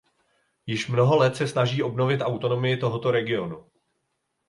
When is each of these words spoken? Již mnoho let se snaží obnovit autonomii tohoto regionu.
Již 0.65 0.87
mnoho 0.87 1.17
let 1.17 1.35
se 1.35 1.47
snaží 1.47 1.83
obnovit 1.83 2.21
autonomii 2.21 2.77
tohoto 2.77 3.11
regionu. 3.11 3.69